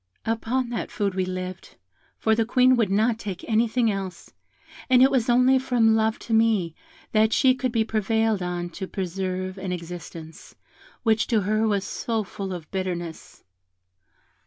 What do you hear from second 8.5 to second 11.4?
to preserve an existence, which